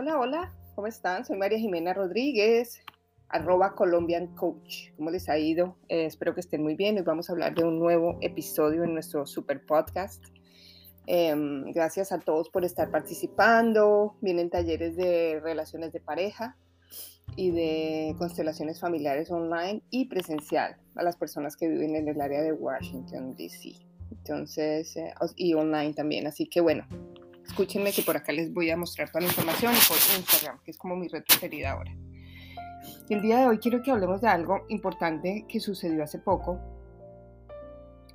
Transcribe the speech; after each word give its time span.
Hola, 0.00 0.16
hola, 0.16 0.54
¿cómo 0.76 0.86
están? 0.86 1.24
Soy 1.24 1.36
María 1.36 1.58
Jimena 1.58 1.92
Rodríguez, 1.92 2.82
arroba 3.28 3.74
Colombian 3.74 4.28
Coach. 4.28 4.92
¿Cómo 4.96 5.10
les 5.10 5.28
ha 5.28 5.38
ido? 5.38 5.76
Eh, 5.88 6.04
espero 6.04 6.34
que 6.34 6.40
estén 6.40 6.62
muy 6.62 6.76
bien. 6.76 6.96
Hoy 6.98 7.02
vamos 7.02 7.28
a 7.28 7.32
hablar 7.32 7.56
de 7.56 7.64
un 7.64 7.80
nuevo 7.80 8.16
episodio 8.20 8.84
en 8.84 8.94
nuestro 8.94 9.26
super 9.26 9.66
podcast. 9.66 10.24
Em, 11.08 11.72
gracias 11.72 12.12
a 12.12 12.20
todos 12.20 12.48
por 12.48 12.64
estar 12.64 12.92
participando. 12.92 14.14
Vienen 14.20 14.50
talleres 14.50 14.94
de 14.94 15.40
relaciones 15.42 15.92
de 15.92 15.98
pareja 15.98 16.56
y 17.34 17.50
de 17.50 18.14
constelaciones 18.18 18.78
familiares 18.78 19.32
online 19.32 19.82
y 19.90 20.04
presencial 20.04 20.76
a 20.94 21.02
las 21.02 21.16
personas 21.16 21.56
que 21.56 21.66
viven 21.66 21.96
en 21.96 22.06
el 22.06 22.20
área 22.20 22.40
de 22.42 22.52
Washington, 22.52 23.34
D.C. 23.34 23.72
Entonces, 24.12 24.96
eh, 24.96 25.12
y 25.34 25.54
online 25.54 25.92
también. 25.92 26.28
Así 26.28 26.46
que 26.46 26.60
bueno, 26.60 26.86
escúchenme 27.48 27.92
que 27.92 28.02
por 28.02 28.16
acá 28.16 28.32
les 28.32 28.52
voy 28.52 28.70
a 28.70 28.76
mostrar 28.76 29.08
toda 29.08 29.22
la 29.22 29.28
información 29.28 29.72
por 29.88 29.96
Instagram, 30.16 30.60
que 30.62 30.70
es 30.70 30.78
como 30.78 30.96
mi 30.96 31.08
red 31.08 31.24
preferida 31.24 31.72
ahora. 31.72 31.92
El 33.08 33.22
día 33.22 33.38
de 33.38 33.46
hoy 33.46 33.58
quiero 33.58 33.82
que 33.82 33.90
hablemos 33.90 34.20
de 34.20 34.28
algo 34.28 34.64
importante 34.68 35.44
que 35.48 35.58
sucedió 35.58 36.04
hace 36.04 36.18
poco. 36.18 36.60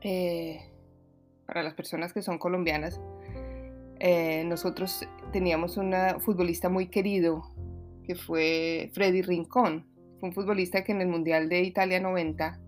Eh, 0.02 0.62
para 1.46 1.64
las 1.64 1.74
personas 1.74 2.14
que 2.14 2.22
son 2.22 2.38
colombianas, 2.38 3.02
eh, 4.00 4.44
nosotros 4.46 5.08
teníamos 5.32 5.78
un 5.78 5.94
futbolista 6.20 6.70
muy 6.70 6.88
querido 6.88 7.52
que 8.06 8.16
fue 8.16 8.92
Freddy 8.94 9.22
Rincón. 9.22 9.88
Fue 10.20 10.30
un 10.30 10.36
futbolista 10.36 10.84
que 10.84 10.92
en 10.92 11.02
el 11.02 11.08
Mundial 11.08 11.50
de 11.50 11.62
Italia 11.62 12.00
90 12.00 12.60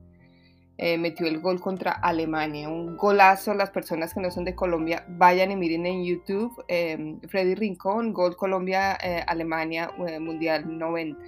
eh, 0.78 0.98
metió 0.98 1.26
el 1.28 1.40
gol 1.40 1.62
contra 1.62 1.92
Alemania. 1.92 2.70
Un 2.70 2.98
golazo. 2.98 3.54
Las 3.54 3.72
personas 3.72 4.14
que 4.14 4.20
no 4.20 4.32
son 4.32 4.44
de 4.44 4.56
Colombia, 4.56 5.06
vayan 5.08 5.52
y 5.52 5.56
miren 5.56 5.86
en 5.86 6.04
YouTube. 6.04 6.64
Eh, 6.68 7.18
Freddy 7.28 7.56
Rincón, 7.56 8.14
gol 8.14 8.36
Colombia-Alemania, 8.36 9.92
eh, 10.08 10.20
Mundial 10.20 10.78
90. 10.78 11.20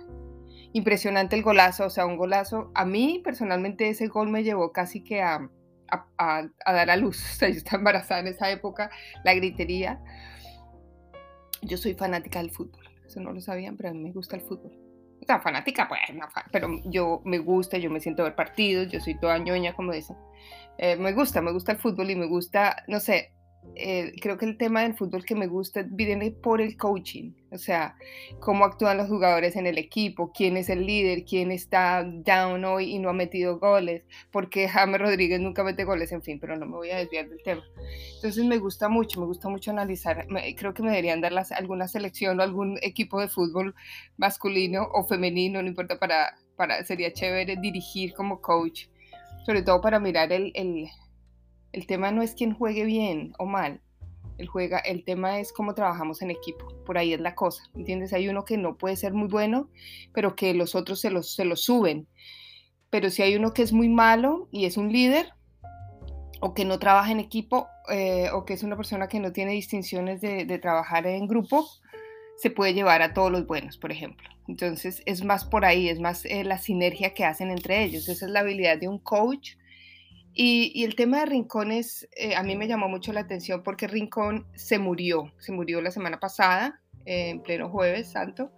Impresionante 0.73 1.35
el 1.35 1.43
golazo, 1.43 1.85
o 1.85 1.89
sea, 1.89 2.05
un 2.05 2.17
golazo. 2.17 2.71
A 2.75 2.85
mí 2.85 3.21
personalmente 3.23 3.89
ese 3.89 4.07
gol 4.07 4.29
me 4.29 4.43
llevó 4.43 4.71
casi 4.71 5.03
que 5.03 5.21
a, 5.21 5.49
a 6.17 6.49
dar 6.65 6.89
a 6.89 6.97
luz. 6.97 7.23
O 7.31 7.35
sea, 7.39 7.49
yo 7.49 7.55
estaba 7.57 7.77
embarazada 7.77 8.19
en 8.19 8.27
esa 8.27 8.51
época, 8.51 8.89
la 9.23 9.33
gritería. 9.33 10.01
Yo 11.61 11.77
soy 11.77 11.95
fanática 11.95 12.39
del 12.39 12.51
fútbol, 12.51 12.85
eso 13.05 13.19
no 13.19 13.31
lo 13.31 13.41
sabían, 13.41 13.77
pero 13.77 13.89
a 13.89 13.93
mí 13.93 13.99
me 13.99 14.11
gusta 14.11 14.35
el 14.35 14.43
fútbol 14.43 14.86
fanática, 15.41 15.87
pues, 15.87 15.99
pero 16.51 16.69
yo 16.85 17.21
me 17.25 17.39
gusta, 17.39 17.77
yo 17.77 17.89
me 17.89 17.99
siento 17.99 18.23
ver 18.23 18.35
partidos, 18.35 18.89
yo 18.89 18.99
soy 18.99 19.19
toda 19.19 19.37
ñoña, 19.37 19.73
como 19.73 19.91
dicen. 19.91 20.15
Eh, 20.77 20.95
me 20.95 21.11
gusta, 21.13 21.41
me 21.41 21.51
gusta 21.51 21.71
el 21.71 21.77
fútbol 21.79 22.11
y 22.11 22.15
me 22.15 22.27
gusta, 22.27 22.83
no 22.87 22.99
sé, 22.99 23.33
eh, 23.79 24.13
creo 24.19 24.37
que 24.37 24.45
el 24.45 24.57
tema 24.57 24.81
del 24.81 24.95
fútbol 24.95 25.23
que 25.23 25.35
me 25.35 25.45
gusta 25.45 25.85
viene 25.87 26.31
por 26.31 26.61
el 26.61 26.77
coaching, 26.77 27.33
o 27.51 27.59
sea, 27.59 27.95
cómo 28.39 28.65
actúan 28.65 28.97
los 28.97 29.07
jugadores 29.07 29.55
en 29.55 29.67
el 29.67 29.77
equipo, 29.77 30.31
quién 30.33 30.57
es 30.57 30.69
el 30.69 30.85
líder, 30.85 31.25
quién 31.25 31.51
está 31.51 32.03
down 32.03 32.65
hoy 32.65 32.95
y 32.95 32.99
no 32.99 33.09
ha 33.09 33.13
metido 33.13 33.59
goles, 33.59 34.03
porque 34.31 34.67
James 34.67 34.99
Rodríguez 34.99 35.39
nunca 35.39 35.63
mete 35.63 35.83
goles, 35.83 36.11
en 36.11 36.23
fin, 36.23 36.39
pero 36.39 36.57
no 36.57 36.65
me 36.65 36.75
voy 36.75 36.89
a 36.89 36.97
desviar 36.97 37.29
del 37.29 37.43
tema. 37.43 37.63
Entonces 38.15 38.43
me 38.45 38.57
gusta 38.57 38.89
mucho, 38.89 39.19
me 39.19 39.27
gusta 39.27 39.47
mucho 39.47 39.69
analizar, 39.69 40.25
creo 40.57 40.73
que 40.73 40.81
me 40.81 40.89
deberían 40.89 41.21
dar 41.21 41.33
alguna 41.51 41.87
selección 41.87 42.39
o 42.39 42.43
algún 42.43 42.79
equipo 42.81 43.21
de 43.21 43.27
fútbol 43.27 43.75
masculino 44.17 44.87
o 44.93 45.03
femenino, 45.05 45.61
no 45.61 45.67
importa, 45.67 45.99
para, 45.99 46.35
para 46.55 46.83
sería 46.83 47.13
chévere 47.13 47.57
dirigir 47.57 48.13
como 48.13 48.41
coach, 48.41 48.87
sobre 49.45 49.61
todo 49.61 49.81
para 49.81 49.99
mirar 49.99 50.31
el 50.31 50.51
el 50.55 50.89
tema 51.87 52.11
no 52.11 52.21
es 52.21 52.33
quién 52.33 52.53
juegue 52.53 52.85
bien 52.85 53.33
o 53.37 53.45
mal. 53.45 53.81
El, 54.37 54.47
juega, 54.47 54.79
el 54.79 55.03
tema 55.03 55.39
es 55.39 55.51
cómo 55.51 55.73
trabajamos 55.73 56.21
en 56.21 56.31
equipo. 56.31 56.67
Por 56.85 56.97
ahí 56.97 57.13
es 57.13 57.19
la 57.19 57.35
cosa. 57.35 57.63
¿Entiendes? 57.75 58.13
Hay 58.13 58.29
uno 58.29 58.45
que 58.45 58.57
no 58.57 58.77
puede 58.77 58.95
ser 58.95 59.13
muy 59.13 59.27
bueno, 59.27 59.69
pero 60.13 60.35
que 60.35 60.53
los 60.53 60.75
otros 60.75 60.99
se 60.99 61.09
los, 61.09 61.33
se 61.33 61.45
los 61.45 61.63
suben. 61.63 62.07
Pero 62.89 63.09
si 63.09 63.21
hay 63.23 63.35
uno 63.35 63.53
que 63.53 63.63
es 63.63 63.73
muy 63.73 63.89
malo 63.89 64.47
y 64.51 64.65
es 64.65 64.77
un 64.77 64.91
líder, 64.91 65.33
o 66.39 66.53
que 66.53 66.65
no 66.65 66.79
trabaja 66.79 67.11
en 67.11 67.19
equipo, 67.19 67.67
eh, 67.89 68.29
o 68.31 68.45
que 68.45 68.53
es 68.53 68.63
una 68.63 68.75
persona 68.75 69.07
que 69.07 69.19
no 69.19 69.31
tiene 69.31 69.51
distinciones 69.51 70.21
de, 70.21 70.59
trabajar 70.59 71.07
en 71.07 71.27
grupo, 71.27 71.67
se 72.37 72.51
puede 72.51 72.73
llevar 72.73 73.01
a 73.01 73.13
todos 73.13 73.31
los 73.31 73.47
buenos, 73.47 73.77
por 73.77 73.91
ejemplo. 73.91 74.27
Entonces 74.47 75.01
es 75.05 75.23
más 75.23 75.45
por 75.45 75.65
ahí, 75.65 75.89
es 75.89 75.99
más 75.99 76.25
eh, 76.25 76.43
la 76.43 76.59
sinergia 76.59 77.13
que 77.13 77.25
hacen 77.25 77.49
entre 77.49 77.83
ellos. 77.83 78.07
Esa 78.07 78.25
es 78.25 78.31
la 78.31 78.41
habilidad 78.41 78.77
de 78.77 78.87
un 78.87 78.99
coach 78.99 79.55
y, 80.33 80.83
el 80.83 80.95
tema 80.95 81.19
de 81.19 81.25
Rincones 81.25 82.07
eh, 82.15 82.35
a 82.35 82.43
mí 82.43 82.55
me 82.55 82.67
llamó 82.67 82.87
mucho 82.87 83.11
la 83.11 83.21
atención 83.21 83.63
porque 83.63 83.87
Rincón 83.87 84.45
se 84.53 84.77
murió, 84.77 85.31
se 85.39 85.51
murió 85.51 85.81
la 85.81 85.91
semana 85.91 86.19
pasada, 86.19 86.79
en 87.05 87.41
pleno 87.41 87.69
jueves 87.69 88.09
santo, 88.09 88.51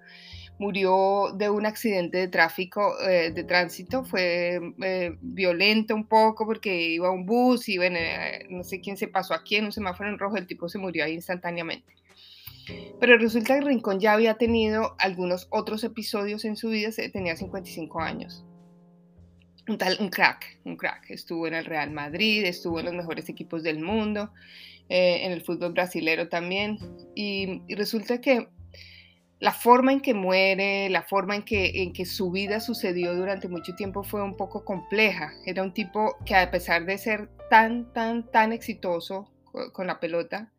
murió 0.58 1.32
de 1.36 1.50
un 1.50 1.66
accidente 1.66 2.18
de 2.18 2.28
tráfico, 2.28 3.00
eh, 3.08 3.32
de 3.32 3.44
tránsito, 3.44 4.04
fue 4.04 4.60
eh, 4.84 5.18
violento 5.22 5.96
un 5.96 6.08
poco 6.08 6.46
porque 6.46 6.76
iba 6.92 7.12
un 7.12 7.26
bus 7.26 7.70
y 7.70 7.78
bueno, 7.78 8.00
no 8.50 8.64
sé 8.64 8.82
quién 8.82 8.98
se 8.98 9.08
pasó 9.08 9.34
aquí 9.34 9.56
en 9.56 9.66
un 9.66 9.72
semáforo 9.72 10.10
en 10.10 10.20
rojo, 10.20 10.36
el 10.36 10.48
tipo 10.48 10.68
se 10.68 10.80
murió 10.80 11.06
ahí 11.06 11.14
instantáneamente. 11.14 11.94
Pero 13.00 13.18
resulta 13.18 13.56
que 13.56 13.66
Rincón 13.66 14.00
ya 14.00 14.14
había 14.14 14.36
tenido 14.36 14.96
algunos 15.00 15.48
otros 15.50 15.84
episodios 15.84 16.44
en 16.44 16.58
su 16.58 16.70
vida, 16.70 16.90
tenía 17.12 17.36
55 17.36 18.02
años 18.02 18.46
un, 19.70 20.10
crack, 20.10 20.60
un 20.66 20.76
crack. 20.76 21.10
Estuvo 21.10 21.48
en 21.48 21.54
el 21.54 21.66
Real 21.66 21.92
Madrid, 21.92 22.46
estuvo 22.46 22.80
en 22.80 22.86
los 22.86 22.96
mejores 22.96 23.30
equipos 23.30 23.64
del 23.64 23.80
mundo, 23.80 24.32
eh, 24.90 25.26
en 25.26 25.32
el 25.32 25.42
fútbol 25.42 25.74
brasilero 25.74 26.30
también. 26.30 26.80
Y, 27.16 27.62
resulta 27.76 28.20
que 28.20 28.48
la 29.40 29.54
forma 29.54 29.94
en 29.94 30.02
que 30.02 30.14
muere, 30.14 30.90
la 30.90 31.04
forma 31.04 31.36
en 31.36 31.44
que, 31.44 31.84
en 31.84 31.94
que 31.94 32.06
su 32.06 32.32
vida 32.32 32.60
sucedió 32.60 33.16
durante 33.16 33.48
mucho 33.48 33.76
tiempo 33.76 34.04
fue 34.04 34.24
un 34.24 34.36
poco 34.36 34.66
compleja. 34.66 35.32
Era 35.46 35.64
un 35.64 35.74
tipo 35.74 36.18
que 36.26 36.36
a 36.36 36.52
pesar 36.52 36.86
de 36.86 36.98
ser 36.98 37.30
tan, 37.50 37.94
tan, 37.94 38.30
tan 38.30 38.52
exitoso 38.52 39.32
con 39.74 39.88
la 39.88 40.00
pelota, 40.00 40.52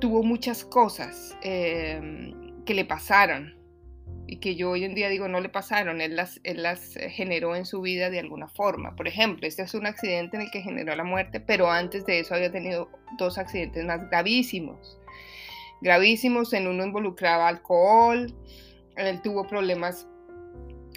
tuvo 0.00 0.22
muchas 0.22 0.64
cosas 0.64 1.36
eh, 1.42 2.32
que 2.64 2.74
le 2.74 2.84
pasaron 2.84 3.63
y 4.26 4.36
que 4.36 4.56
yo 4.56 4.70
hoy 4.70 4.84
en 4.84 4.94
día 4.94 5.08
digo 5.08 5.28
no 5.28 5.40
le 5.40 5.48
pasaron, 5.48 6.00
él 6.00 6.16
las, 6.16 6.40
eh, 6.44 7.10
generó 7.10 7.56
en 7.56 7.66
su 7.66 7.80
vida 7.80 8.10
de 8.10 8.20
alguna 8.20 8.48
forma. 8.48 8.96
Por 8.96 9.08
ejemplo, 9.08 9.46
este 9.46 9.62
es 9.62 9.74
un 9.74 9.86
accidente 9.86 10.36
en 10.36 10.42
el 10.42 10.50
que 10.50 10.62
generó 10.62 10.94
la 10.96 11.04
muerte, 11.04 11.40
pero 11.40 11.70
antes 11.70 12.06
de 12.06 12.20
eso 12.20 12.34
había 12.34 12.50
tenido 12.50 12.88
dos 13.18 13.38
accidentes 13.38 13.84
más 13.84 14.08
gravísimos. 14.10 14.98
Gravísimos, 15.80 16.52
en 16.52 16.66
uno 16.66 16.84
involucraba 16.84 17.48
alcohol, 17.48 18.34
él 18.96 19.22
tuvo 19.22 19.46
problemas 19.46 20.06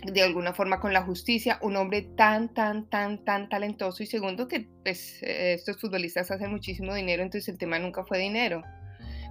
de 0.03 0.21
alguna 0.21 0.53
forma 0.53 0.79
con 0.79 0.93
la 0.93 1.01
justicia, 1.01 1.59
un 1.61 1.75
hombre 1.75 2.03
tan, 2.03 2.53
tan, 2.53 2.87
tan, 2.89 3.23
tan 3.25 3.49
talentoso 3.49 4.03
y 4.03 4.05
segundo 4.05 4.47
que 4.47 4.67
pues, 4.83 5.21
eh, 5.23 5.53
estos 5.53 5.81
futbolistas 5.81 6.29
hacen 6.31 6.51
muchísimo 6.51 6.93
dinero, 6.93 7.23
entonces 7.23 7.49
el 7.49 7.57
tema 7.57 7.79
nunca 7.79 8.05
fue 8.05 8.19
dinero. 8.19 8.61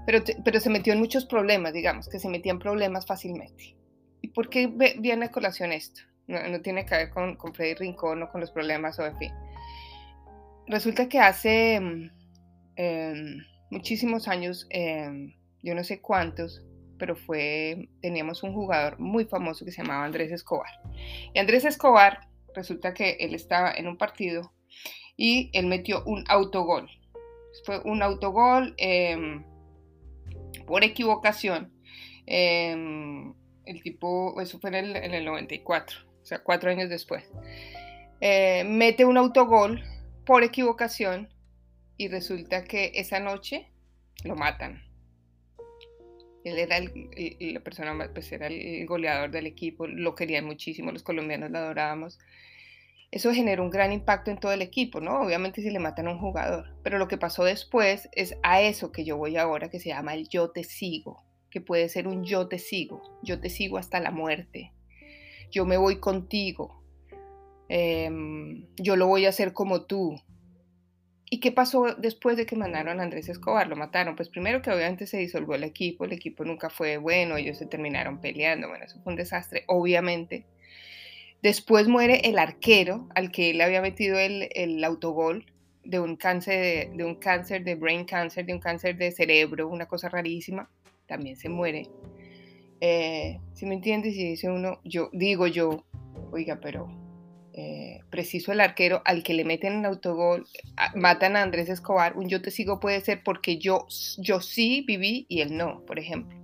Pero, 0.05 0.23
pero, 0.45 0.61
se 0.61 0.71
metió 0.71 0.93
en 0.93 1.01
muchos 1.01 1.25
problemas, 1.25 1.73
digamos, 1.73 2.09
que 2.09 2.21
se 2.21 2.29
metían 2.29 2.61
problemas 2.61 3.07
fácilmente. 3.07 3.76
¿Y 4.27 4.31
por 4.31 4.51
qué 4.51 4.67
viene 4.99 5.27
a 5.27 5.31
colación 5.31 5.71
esto? 5.71 6.01
No, 6.27 6.61
tiene 6.61 6.85
que 6.85 6.97
ver 6.97 7.11
con, 7.11 7.39
Freddy 7.55 7.75
Rincón 7.75 8.25
o 8.25 8.29
con 8.29 8.41
los 8.41 8.51
problemas 8.51 8.99
o 8.99 9.07
en 9.07 9.17
fin. 9.19 9.33
Resulta 10.67 11.09
que 11.09 11.21
hace 11.21 11.79
mm, 11.79 12.11
em, 12.75 13.39
muchísimos 13.71 14.27
años, 14.27 14.67
em, 14.71 15.33
yo 15.63 15.77
no 15.77 15.85
sé 15.85 16.01
cuántos, 16.01 16.61
pero 16.99 17.15
fue, 17.15 17.89
teníamos 18.03 18.43
un 18.43 18.53
jugador 18.53 18.99
muy 18.99 19.27
famoso 19.27 19.65
que 19.65 19.71
se 19.71 19.83
llamaba 19.83 20.05
Andrés 20.05 20.33
Escobar. 20.33 20.73
Y 21.33 21.39
Andrés 21.39 21.65
Escobar, 21.65 22.27
resulta 22.53 22.95
que 22.95 23.19
él 23.21 23.33
estaba 23.33 23.71
en 23.71 23.87
un 23.87 23.97
partido 23.97 24.53
y 25.17 25.51
él 25.53 25.67
metió 25.67 26.03
un 26.05 26.25
autogol. 26.27 26.91
Fue 27.65 27.81
un 27.85 28.03
autogol 28.03 28.75
em, 28.77 29.45
por 30.67 30.83
equivocación 30.83 31.73
el 33.67 33.83
tipo, 33.83 34.41
eso 34.41 34.59
fue 34.59 34.71
en 34.71 35.15
el, 35.15 35.25
94, 35.25 35.99
o 36.23 36.25
sea, 36.25 36.39
cuatro 36.43 36.71
años 36.71 36.89
después, 36.89 37.25
eh, 38.21 38.65
mete 38.65 39.05
un 39.05 39.19
autogol 39.19 39.83
por 40.25 40.43
equivocación 40.43 41.29
y 41.97 42.09
resulta 42.09 42.65
que 42.65 42.93
esa 42.95 43.21
noche 43.21 43.69
lo 44.25 44.37
matan. 44.37 44.83
Él 46.45 46.59
era 46.59 46.77
el, 46.77 47.11
la 47.55 47.61
persona, 47.61 48.11
pues 48.15 48.31
era 48.31 48.47
el 48.47 48.87
goleador 48.87 49.33
del 49.33 49.47
equipo, 49.47 49.89
lo 49.89 50.15
querían 50.15 50.45
muchísimo, 50.45 50.93
los 50.93 51.03
colombianos 51.03 51.51
lo 51.51 51.59
adorábamos. 51.59 52.19
Eso 53.11 53.33
generó 53.33 53.65
un 53.65 53.71
gran 53.71 53.93
impacto 53.93 54.31
en 54.31 54.39
todo 54.39 54.53
el 54.53 54.63
equipo, 54.63 55.01
¿no? 55.01 55.21
Obviamente 55.23 55.61
si 55.61 55.71
le 55.71 55.79
matan 55.81 56.07
a 56.07 56.13
un 56.13 56.19
jugador, 56.19 56.77
pero 56.85 56.99
lo 56.99 57.09
que 57.09 57.19
pasó 57.19 57.43
después 57.43 58.09
es 58.13 58.37
a 58.45 58.61
eso 58.63 58.93
que 58.93 59.05
yo 59.05 59.17
voy 59.17 59.37
ahora, 59.37 59.71
que 59.71 59.81
se 59.81 59.89
llama 59.89 60.15
el 60.15 60.29
yo 60.29 60.51
te 60.51 60.63
sigo 60.63 61.26
puede 61.61 61.89
ser 61.89 62.09
un 62.09 62.25
yo 62.25 62.49
te 62.49 62.59
sigo, 62.59 63.03
yo 63.23 63.41
te 63.41 63.51
sigo 63.51 63.79
hasta 63.79 64.01
la 64.01 64.11
muerte, 64.11 64.73
yo 65.51 65.65
me 65.65 65.77
voy 65.77 66.01
contigo, 66.01 66.83
em, 67.69 68.67
yo 68.77 68.97
lo 68.97 69.07
voy 69.07 69.27
a 69.27 69.31
hacer 69.31 69.53
como 69.53 69.83
tú, 69.83 70.17
¿Y 71.29 71.41
qué 71.41 71.51
pasó 71.51 71.87
después 71.99 72.37
de 72.37 72.47
que 72.47 72.55
mandaron 72.55 73.01
a 73.01 73.03
Andrés 73.03 73.29
Escobar? 73.29 73.67
Lo 73.67 73.75
mataron. 73.75 74.15
Pues 74.15 74.29
primero 74.29 74.63
que 74.63 74.71
obviamente 74.71 75.09
se 75.09 75.19
disolvió 75.19 75.57
el 75.57 75.65
equipo, 75.65 76.05
el 76.05 76.13
equipo 76.13 76.45
nunca 76.45 76.71
fue 76.71 76.99
bueno, 76.99 77.37
ellos 77.37 77.59
se 77.59 77.67
terminaron 77.67 78.21
peleando, 78.21 78.69
bueno, 78.69 78.85
eso 78.85 79.01
fue 79.03 79.13
un 79.13 79.17
desastre, 79.17 79.65
obviamente. 79.67 80.47
Después 81.43 81.89
muere 81.89 82.21
el 82.25 82.39
arquero 82.39 83.09
al 83.15 83.33
que 83.33 83.51
él 83.51 83.61
había 83.61 83.83
metido 83.83 84.19
el, 84.19 84.49
el 84.53 84.83
autogol 84.85 85.47
de 85.85 86.01
un 86.01 86.17
cáncer 86.17 86.91
de, 86.93 87.05
un 87.05 87.17
cáncer 87.17 87.65
de 87.65 87.75
brain 87.75 88.05
cancer, 88.05 88.47
de 88.47 88.55
un 88.55 88.61
cáncer 88.61 88.97
de 88.97 89.13
cerebro, 89.13 89.69
una 89.69 89.87
cosa 89.87 90.09
rarísima, 90.09 90.71
también 91.07 91.37
se 91.37 91.49
muere. 91.49 91.89
Eh, 92.81 93.41
si 93.55 93.67
me 93.67 93.75
entiendes? 93.75 94.15
Y 94.17 94.25
dice 94.29 94.51
uno, 94.51 94.81
yo 94.85 95.09
digo 95.13 95.47
yo, 95.47 95.85
oiga, 96.31 96.59
pero 96.61 96.89
eh, 97.59 98.01
preciso 98.11 98.53
el 98.53 98.61
arquero 98.61 99.01
al 99.07 99.23
que 99.23 99.33
le 99.33 99.45
meten 99.45 99.79
el 99.79 99.87
autogol, 99.87 100.47
matan 100.95 101.37
a 101.37 101.43
Andrés 101.43 101.71
Escobar, 101.71 102.17
un 102.17 102.29
yo 102.29 102.43
te 102.43 102.51
sigo 102.51 102.81
puede 102.81 103.01
ser 103.01 103.23
porque 103.23 103.57
yo, 103.57 103.87
yo 104.19 104.41
sí 104.43 104.85
viví 104.87 105.25
y 105.31 105.41
él 105.41 105.57
no, 105.57 105.81
por 105.87 105.99
ejemplo. 105.99 106.37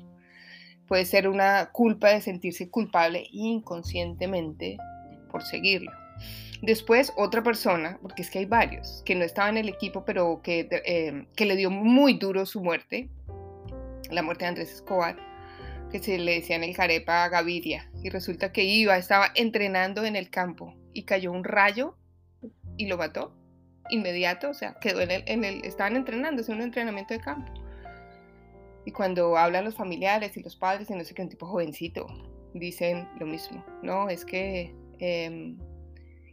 Puede 0.89 1.05
ser 1.05 1.29
una 1.29 1.71
culpa 1.71 2.09
de 2.09 2.23
sentirse 2.23 2.71
culpable 2.71 3.27
inconscientemente 3.31 4.79
por 5.31 5.43
seguirlo. 5.43 5.93
Después 6.63 7.13
otra 7.17 7.43
persona, 7.43 7.99
porque 8.01 8.23
es 8.23 8.31
que 8.31 8.39
hay 8.39 8.47
varios, 8.47 9.03
que 9.05 9.15
no 9.15 9.25
estaba 9.25 9.49
en 9.51 9.59
el 9.59 9.69
equipo, 9.69 10.05
pero 10.05 10.41
que, 10.43 10.69
eh, 10.87 11.27
que 11.35 11.45
le 11.45 11.57
dio 11.57 11.71
muy 11.71 12.15
duro 12.15 12.47
su 12.47 12.63
muerte, 12.63 13.11
la 14.13 14.23
muerte 14.23 14.45
de 14.45 14.51
Andrés 14.51 14.73
Escobar, 14.73 15.17
que 15.91 15.99
se 15.99 16.19
le 16.19 16.35
decía 16.35 16.57
en 16.57 16.65
el 16.65 16.77
Carepa 16.77 17.29
Gaviria, 17.29 17.91
y 18.03 18.11
resulta 18.11 18.53
que 18.53 18.65
iba, 18.65 18.97
estaba 18.97 19.27
entrenando 19.35 20.05
en 20.05 20.17
el 20.17 20.31
campo 20.31 20.75
y 20.93 21.05
cayó 21.05 21.33
un 21.33 21.45
rayo 21.45 21.97
y 22.77 22.87
lo 22.87 22.97
mató 22.97 23.37
inmediato, 23.91 24.51
o 24.51 24.55
sea, 24.55 24.75
quedó 24.81 25.01
en 25.01 25.11
el, 25.11 25.25
en 25.27 25.45
estaban 25.45 25.97
entrenando, 25.97 26.41
es 26.41 26.49
un 26.49 26.63
entrenamiento 26.63 27.15
de 27.15 27.21
campo. 27.21 27.53
Y 28.85 28.91
cuando 28.91 29.37
hablan 29.37 29.65
los 29.65 29.77
familiares 29.77 30.37
y 30.37 30.43
los 30.43 30.57
padres 30.57 30.91
y 30.91 30.95
no 30.95 31.05
sé 31.05 31.15
qué, 31.15 31.23
un 31.23 31.29
tipo 31.29 31.47
jovencito, 31.47 32.07
dicen 32.55 33.09
lo 33.19 33.27
mismo, 33.27 33.65
no, 33.83 34.09
es 34.09 34.25
que 34.25 34.75
em, 34.99 35.59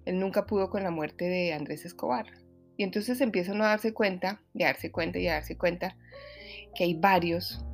él 0.05 0.19
nunca 0.19 0.45
pudo 0.45 0.69
con 0.69 0.83
la 0.83 0.91
muerte 0.91 1.25
de 1.25 1.53
Andrés 1.53 1.85
Escobar. 1.85 2.25
Y 2.77 2.83
entonces 2.83 3.19
empiezan 3.19 3.61
a 3.61 3.67
darse 3.67 3.93
cuenta, 3.93 4.41
y 4.53 4.63
a 4.63 4.67
darse 4.67 4.91
cuenta 4.91 5.19
y 5.19 5.27
a 5.27 5.33
darse 5.33 5.57
cuenta 5.57 5.97
que 6.75 6.85
hay 6.85 6.93
varios 6.93 7.65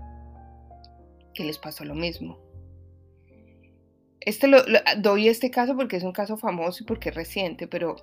que 1.35 1.43
les 1.43 1.59
pasó 1.59 1.85
lo 1.85 1.93
mismo. 1.93 2.39
Este 4.21 4.47
lo, 4.47 4.63
doy 4.97 5.27
este 5.27 5.51
caso 5.51 5.75
porque 5.75 5.97
es 5.97 6.03
un 6.03 6.11
caso 6.11 6.35
famoso 6.35 6.83
y 6.83 6.87
porque 6.87 7.09
es 7.09 7.15
reciente, 7.15 7.67
pero 7.67 7.95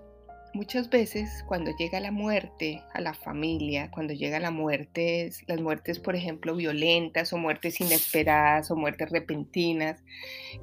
muchas 0.55 0.91
veces 0.91 1.45
cuando 1.49 1.73
llega 1.77 1.99
la 1.99 2.13
muerte 2.13 2.81
a 2.93 3.01
la 3.01 3.15
familia, 3.15 3.91
cuando 3.91 4.13
llega 4.13 4.39
la 4.39 4.51
muerte, 4.51 5.31
las 5.49 5.61
muertes, 5.61 5.99
por 5.99 6.15
ejemplo, 6.15 6.55
violentas 6.55 7.33
o 7.33 7.39
muertes 7.39 7.81
inesperadas 7.81 8.71
o 8.71 8.77
muertes 8.77 9.11
repentinas, 9.11 10.03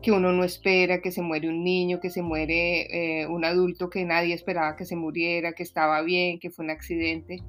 que 0.02 0.12
uno 0.12 0.32
no 0.32 0.46
espera, 0.46 1.02
que 1.02 1.12
se 1.12 1.22
muere 1.22 1.50
un 1.50 1.64
niño, 1.64 2.00
que 2.00 2.10
se 2.10 2.22
muere 2.22 3.22
eh, 3.22 3.28
un 3.28 3.44
adulto 3.44 3.90
que 3.90 4.06
nadie 4.06 4.34
esperaba 4.34 4.76
que 4.76 4.86
se 4.86 4.96
muriera, 4.96 5.54
que 5.54 5.64
estaba 5.64 6.02
bien, 6.04 6.40
que 6.40 6.52
fue 6.52 6.64
un 6.64 6.72
accidente, 6.72 7.44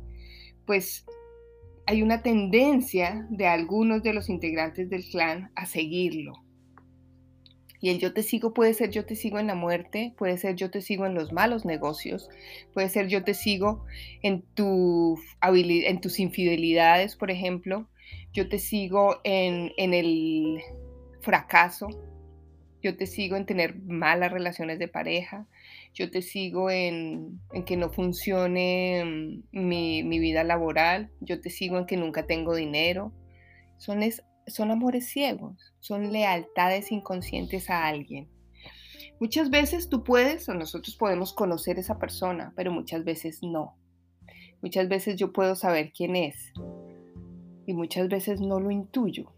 pues 0.67 1.05
hay 1.91 2.05
una 2.05 2.23
tendencia 2.23 3.27
de 3.31 3.49
algunos 3.49 4.05
de 4.05 4.13
los 4.13 4.29
integrantes 4.29 4.89
del 4.89 5.03
clan 5.03 5.51
a 5.57 5.67
seguirlo. 5.67 6.35
Y 7.81 7.91
el 7.91 7.99
yo 7.99 8.13
te 8.13 8.23
sigo 8.23 8.55
puede 8.55 8.75
ser 8.75 8.91
yo 8.91 9.05
te 9.05 9.17
sigo 9.17 9.41
en 9.41 9.49
la 9.49 9.57
muerte, 9.57 10.15
puede 10.17 10.39
ser 10.39 10.55
yo 10.55 10.71
te 10.71 10.83
sigo 10.83 11.05
en 11.05 11.15
los 11.15 11.33
malos 11.33 11.65
negocios, 11.65 12.29
puede 12.73 12.89
ser 12.91 13.09
yo 13.09 13.25
te 13.25 13.35
sigo 13.35 13.85
en, 14.23 14.43
tu 14.55 15.19
en 15.43 16.01
tus 16.01 16.21
infidelidades, 16.21 17.17
por 17.17 17.33
ejemplo, 17.33 17.89
yo 18.33 18.49
te 18.49 18.61
sigo 18.61 19.19
en, 19.25 19.73
el 19.77 20.61
fracaso, 21.23 21.89
yo 22.85 22.97
te 22.97 23.07
sigo 23.09 23.35
en 23.35 23.47
tener 23.47 23.81
malas 23.81 24.31
relaciones 24.31 24.79
de 24.79 24.87
pareja, 24.87 25.49
yo 25.93 26.11
te 26.11 26.23
sigo 26.23 26.71
en, 26.71 27.41
que 27.67 27.77
no 27.77 27.91
funcione 27.91 29.05
mm, 29.05 29.59
mi, 29.59 30.03
mi, 30.03 30.19
vida 30.19 30.45
laboral, 30.45 31.11
yo 31.21 31.41
te 31.41 31.51
sigo 31.51 31.79
en 31.79 31.87
que 31.87 31.97
nunca 31.97 32.27
tengo 32.27 32.55
dinero. 32.55 33.13
Son 33.79 34.03
es, 34.03 34.23
son 34.47 34.71
amores 34.71 35.09
ciegos, 35.09 35.73
son 35.81 36.13
lealtades 36.13 36.93
inconscientes 36.93 37.71
a 37.71 37.87
alguien. 37.87 38.29
Muchas 39.19 39.51
veces 39.51 39.89
tú 39.89 40.03
puedes 40.03 40.49
o 40.49 40.55
nosotros 40.55 40.97
podemos 40.97 41.35
conocer 41.35 41.79
esa 41.79 41.99
persona, 41.99 42.53
pero 42.57 42.73
muchas 42.73 43.05
veces 43.05 43.41
no. 43.43 43.77
Muchas 44.63 44.89
veces 44.89 45.17
yo 45.17 45.33
puedo 45.33 45.55
saber 45.55 45.93
quién 45.93 46.17
es 46.17 46.53
y 47.67 47.75
muchas 47.75 48.09
veces 48.09 48.41
no 48.41 48.61
lo 48.61 48.71
intuyo. 48.71 49.33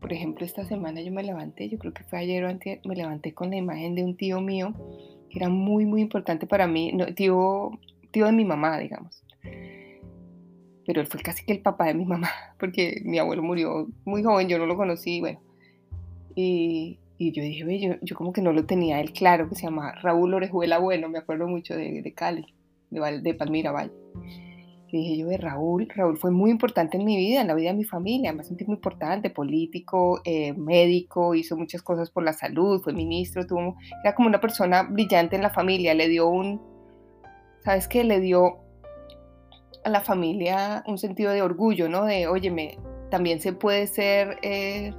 Por 0.00 0.12
ejemplo, 0.12 0.44
esta 0.44 0.64
semana 0.64 1.00
yo 1.00 1.12
me 1.12 1.22
levanté, 1.22 1.68
yo 1.68 1.78
creo 1.78 1.92
que 1.92 2.04
fue 2.04 2.18
ayer 2.18 2.44
o 2.44 2.48
antes, 2.48 2.80
me 2.84 2.94
levanté 2.94 3.32
con 3.32 3.50
la 3.50 3.56
imagen 3.56 3.94
de 3.94 4.04
un 4.04 4.16
tío 4.16 4.40
mío 4.40 4.74
que 5.30 5.38
era 5.38 5.48
muy, 5.48 5.86
muy 5.86 6.00
importante 6.00 6.46
para 6.46 6.66
mí, 6.66 6.96
tío, 7.14 7.70
tío 8.10 8.26
de 8.26 8.32
mi 8.32 8.44
mamá, 8.44 8.78
digamos 8.78 9.26
pero 10.86 11.00
él 11.00 11.08
fue 11.08 11.20
casi 11.20 11.44
que 11.44 11.52
el 11.52 11.60
papá 11.60 11.86
de 11.86 11.94
mi 11.94 12.04
mamá, 12.04 12.30
porque 12.58 13.02
mi 13.04 13.18
abuelo 13.18 13.42
murió 13.42 13.88
muy 14.04 14.22
joven, 14.22 14.48
yo 14.48 14.58
no 14.58 14.66
lo 14.66 14.76
conocí, 14.76 15.20
bueno. 15.20 15.40
Y, 16.34 16.98
y 17.18 17.32
yo 17.32 17.42
dije, 17.42 17.80
yo, 17.80 17.94
yo, 18.00 18.16
como 18.16 18.32
que 18.32 18.42
no 18.42 18.52
lo 18.52 18.66
tenía 18.66 19.00
él 19.00 19.12
claro, 19.12 19.48
que 19.48 19.56
se 19.56 19.62
llama 19.62 19.92
Raúl 20.02 20.34
Orejuela 20.34 20.78
Bueno, 20.78 21.08
me 21.08 21.18
acuerdo 21.18 21.48
mucho 21.48 21.74
de, 21.74 22.02
de 22.02 22.12
Cali, 22.12 22.54
de, 22.90 23.20
de 23.20 23.34
Palmira 23.34 23.72
Valle. 23.72 23.92
Dije 24.92 25.16
yo, 25.16 25.26
de 25.28 25.36
Raúl, 25.36 25.88
Raúl 25.94 26.16
fue 26.16 26.30
muy 26.30 26.50
importante 26.50 26.96
en 26.96 27.04
mi 27.04 27.16
vida, 27.16 27.40
en 27.40 27.48
la 27.48 27.54
vida 27.54 27.70
de 27.70 27.76
mi 27.76 27.84
familia, 27.84 28.32
me 28.32 28.44
sentí 28.44 28.64
muy 28.64 28.76
importante, 28.76 29.30
político, 29.30 30.20
eh, 30.24 30.52
médico, 30.52 31.34
hizo 31.34 31.56
muchas 31.56 31.82
cosas 31.82 32.10
por 32.10 32.22
la 32.22 32.32
salud, 32.32 32.80
fue 32.80 32.92
ministro, 32.92 33.44
tuvo, 33.46 33.76
era 34.04 34.14
como 34.14 34.28
una 34.28 34.40
persona 34.40 34.84
brillante 34.84 35.34
en 35.34 35.42
la 35.42 35.50
familia, 35.50 35.92
le 35.92 36.08
dio 36.08 36.28
un, 36.28 36.62
¿sabes 37.64 37.88
qué? 37.88 38.04
Le 38.04 38.20
dio 38.20 38.58
a 39.84 39.90
la 39.90 40.00
familia 40.00 40.84
un 40.86 40.98
sentido 40.98 41.32
de 41.32 41.42
orgullo, 41.42 41.88
¿no? 41.88 42.04
De, 42.04 42.28
óyeme, 42.28 42.78
también 43.10 43.40
se 43.40 43.52
puede 43.52 43.88
ser 43.88 44.38
eh, 44.42 44.94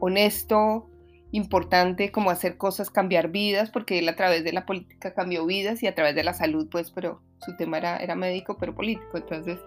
honesto, 0.00 0.89
importante, 1.32 2.10
como 2.10 2.30
hacer 2.30 2.56
cosas, 2.56 2.90
cambiar 2.90 3.30
vidas, 3.30 3.70
porque 3.70 3.98
él 3.98 4.08
a 4.08 4.16
través 4.16 4.44
de 4.44 4.52
la 4.52 4.66
política 4.66 5.14
cambió 5.14 5.46
vidas 5.46 5.82
y 5.82 5.86
a 5.86 5.94
través 5.94 6.14
de 6.14 6.24
la 6.24 6.34
salud, 6.34 6.68
pues, 6.70 6.90
pero 6.90 7.20
su 7.38 7.56
tema 7.56 7.78
era, 7.78 7.96
era 7.98 8.14
médico, 8.14 8.56
pero 8.58 8.74
político. 8.74 9.16
Entonces, 9.16 9.58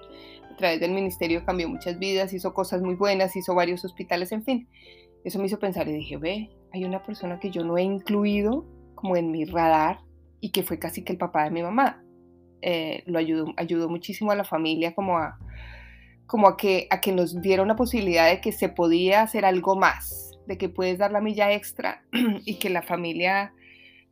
a 0.52 0.56
través 0.58 0.80
del 0.80 0.92
ministerio 0.92 1.46
cambió 1.46 1.70
muchas 1.70 1.98
vidas, 2.00 2.34
hizo 2.34 2.54
cosas 2.54 2.82
muy 2.82 2.96
buenas, 2.96 3.36
hizo 3.36 3.56
varios 3.56 3.86
hospitales, 3.86 4.32
en 4.32 4.44
fin. 4.44 4.68
Eso 5.24 5.40
me 5.40 5.46
hizo 5.46 5.60
pensar 5.60 5.88
y 5.88 5.94
dije, 5.94 6.18
ve, 6.18 6.50
hay 6.74 6.84
una 6.84 7.04
persona 7.04 7.40
que 7.40 7.50
yo 7.50 7.64
no 7.64 7.78
he 7.78 7.84
incluido 7.84 8.66
como 8.96 9.16
en 9.16 9.32
mi 9.32 9.46
radar 9.46 10.00
y 10.42 10.52
que 10.52 10.64
fue 10.64 10.80
casi 10.80 11.04
que 11.04 11.14
el 11.14 11.18
papá 11.18 11.46
de 11.46 11.52
mi 11.52 11.64
mamá. 11.64 12.04
Eh, 12.62 13.04
lo 13.06 13.20
ayudó, 13.20 13.54
ayudó 13.58 13.90
muchísimo 13.90 14.32
a 14.32 14.36
la 14.36 14.44
familia 14.44 14.96
como 14.96 15.18
a, 15.18 15.38
como 16.26 16.48
a 16.48 16.58
que, 16.58 16.88
a 16.90 17.02
que 17.02 17.12
nos 17.12 17.42
diera 17.42 17.64
una 17.64 17.76
posibilidad 17.76 18.30
de 18.30 18.42
que 18.42 18.52
se 18.52 18.70
podía 18.70 19.22
hacer 19.22 19.46
algo 19.46 19.76
más, 19.76 20.33
de 20.48 20.58
que 20.58 20.70
puedes 20.70 20.98
dar 20.98 21.12
la 21.12 21.22
milla 21.22 21.52
extra 21.54 22.04
y 22.46 22.56
que 22.60 22.70
la 22.70 22.82
familia 22.82 23.54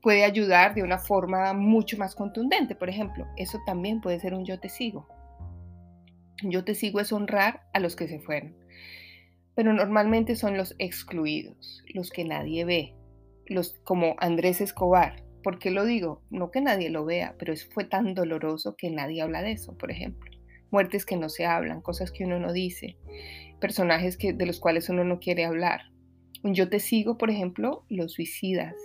puede 0.02 0.24
ayudar 0.24 0.74
de 0.74 0.84
una 0.84 0.98
forma 0.98 1.54
mucho 1.54 1.98
más 1.98 2.16
contundente. 2.16 2.76
Por 2.76 2.90
ejemplo, 2.90 3.28
eso 3.38 3.60
también 3.66 4.02
puede 4.02 4.20
ser 4.20 4.34
un 4.34 4.46
yo 4.46 4.60
te 4.60 4.70
sigo. 4.70 5.08
Yo 6.44 6.64
te 6.64 6.74
sigo 6.74 7.00
es 7.00 7.12
honrar 7.12 7.62
a 7.74 7.80
los 7.80 7.96
que 7.96 8.08
se 8.08 8.20
fueron, 8.20 8.56
pero 9.54 9.74
normalmente 9.74 10.36
son 10.36 10.58
los 10.58 10.76
excluidos, 10.80 11.84
los 11.94 12.10
que 12.10 12.26
nadie 12.26 12.66
ve, 12.66 12.96
los 13.46 13.78
como 13.84 14.16
Andrés 14.18 14.60
Escobar, 14.60 15.24
¿Por 15.44 15.58
qué 15.58 15.72
lo 15.72 15.86
digo? 15.86 16.22
No 16.30 16.52
que 16.52 16.62
nadie 16.62 16.90
lo 16.90 17.04
vea, 17.04 17.36
pero 17.40 17.54
fue 17.74 17.84
tan 17.84 18.14
doloroso 18.14 18.76
que 18.76 18.92
nadie 18.92 19.22
habla 19.22 19.42
de 19.42 19.54
eso, 19.54 19.76
por 19.78 19.92
ejemplo. 19.92 20.32
Muertes 20.70 21.06
que 21.06 21.18
no 21.18 21.30
se 21.30 21.46
hablan, 21.46 21.82
cosas 21.82 22.12
que 22.12 22.26
uno 22.26 22.40
no 22.40 22.54
dice, 22.54 22.98
personajes 23.60 24.18
que, 24.18 24.34
de 24.34 24.46
los 24.46 24.60
cuales 24.60 24.90
uno 24.90 25.04
no 25.04 25.20
quiere 25.20 25.46
hablar. 25.46 25.91
Un 26.44 26.54
yo 26.54 26.70
te 26.70 26.80
sigo, 26.80 27.18
por 27.18 27.30
ejemplo, 27.30 27.84
los 27.90 28.14
suicidas 28.14 28.76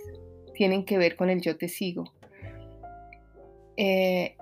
tienen 0.53 0.85
que 0.85 0.97
ver 0.97 1.15
con 1.15 1.29
el 1.29 1.41
yo 1.41 1.57
te 1.57 1.67
sigo. 1.67 2.13
Eh, 3.77 4.35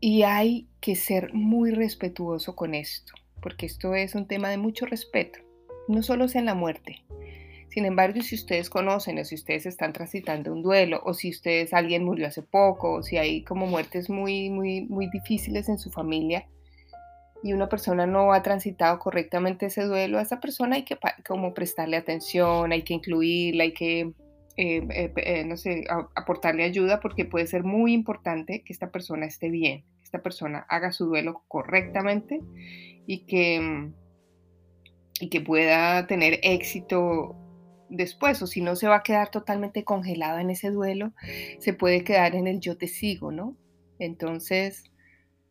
y 0.00 0.22
hay 0.22 0.68
que 0.80 0.96
ser 0.96 1.32
muy 1.32 1.70
respetuoso 1.70 2.54
con 2.56 2.74
esto, 2.74 3.12
porque 3.40 3.66
esto 3.66 3.94
es 3.94 4.14
un 4.14 4.26
tema 4.26 4.50
de 4.50 4.58
mucho 4.58 4.86
respeto, 4.86 5.38
no 5.88 6.02
solo 6.02 6.24
es 6.24 6.34
en 6.34 6.44
la 6.44 6.54
muerte, 6.54 7.04
sin 7.76 7.84
embargo, 7.84 8.22
si 8.22 8.36
ustedes 8.36 8.70
conocen 8.70 9.18
o 9.18 9.24
si 9.26 9.34
ustedes 9.34 9.66
están 9.66 9.92
transitando 9.92 10.50
un 10.50 10.62
duelo 10.62 11.02
o 11.04 11.12
si 11.12 11.28
ustedes 11.28 11.74
alguien 11.74 12.04
murió 12.04 12.26
hace 12.26 12.40
poco 12.40 12.90
o 12.92 13.02
si 13.02 13.18
hay 13.18 13.42
como 13.44 13.66
muertes 13.66 14.08
muy 14.08 14.48
muy 14.48 14.86
muy 14.86 15.10
difíciles 15.10 15.68
en 15.68 15.78
su 15.78 15.90
familia 15.90 16.48
y 17.42 17.52
una 17.52 17.68
persona 17.68 18.06
no 18.06 18.32
ha 18.32 18.42
transitado 18.42 18.98
correctamente 18.98 19.66
ese 19.66 19.84
duelo, 19.84 20.18
a 20.18 20.22
esa 20.22 20.40
persona 20.40 20.76
hay 20.76 20.84
que 20.84 20.98
como 21.26 21.54
prestarle 21.54 21.96
atención, 21.96 22.72
hay 22.72 22.82
que 22.82 22.94
incluirla, 22.94 23.64
hay 23.64 23.72
que 23.72 24.12
eh, 24.58 25.44
no 25.46 25.58
sé, 25.58 25.84
aportarle 26.14 26.64
ayuda 26.64 27.00
porque 27.00 27.26
puede 27.26 27.46
ser 27.46 27.62
muy 27.62 27.92
importante 27.92 28.62
que 28.62 28.72
esta 28.72 28.90
persona 28.90 29.26
esté 29.26 29.50
bien, 29.50 29.82
que 29.98 30.04
esta 30.04 30.22
persona 30.22 30.64
haga 30.70 30.92
su 30.92 31.04
duelo 31.04 31.42
correctamente 31.46 32.40
y 33.06 33.26
que, 33.26 33.60
mm, 33.60 33.94
y 35.20 35.28
que 35.28 35.42
pueda 35.42 36.06
tener 36.06 36.40
éxito 36.42 37.36
después, 37.90 38.40
o 38.40 38.46
si 38.46 38.62
no 38.62 38.76
se 38.76 38.88
va 38.88 38.96
a 38.96 39.02
quedar 39.02 39.30
totalmente 39.30 39.84
congelado 39.84 40.38
en 40.38 40.48
ese 40.48 40.70
duelo, 40.70 41.12
se 41.58 41.74
puede 41.74 42.02
quedar 42.02 42.34
en 42.34 42.46
el 42.46 42.60
yo 42.60 42.78
te 42.78 42.88
sigo, 42.88 43.32
¿no? 43.32 43.56
Entonces, 43.98 44.84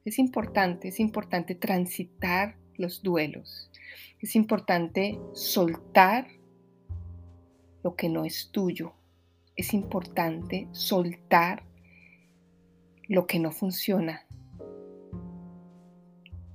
es 0.06 0.20
importante, 0.20 0.90
es 0.90 1.00
importante 1.00 1.56
transitar 1.56 2.56
los 2.78 3.02
duelos, 3.02 3.72
es 4.22 4.36
importante 4.36 5.20
soltar 5.34 6.28
lo 7.84 7.96
que 7.96 8.08
no 8.08 8.24
es 8.24 8.52
tuyo, 8.52 8.94
es 9.56 9.74
importante 9.74 10.68
soltar 10.72 11.64
lo 13.08 13.26
que 13.26 13.40
no 13.40 13.52
funciona. 13.52 14.26